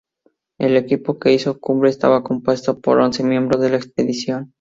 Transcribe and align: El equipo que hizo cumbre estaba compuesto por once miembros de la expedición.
El 0.57 0.77
equipo 0.77 1.19
que 1.19 1.31
hizo 1.31 1.59
cumbre 1.59 1.91
estaba 1.91 2.23
compuesto 2.23 2.79
por 2.81 2.99
once 2.99 3.23
miembros 3.23 3.61
de 3.61 3.69
la 3.69 3.75
expedición. 3.75 4.49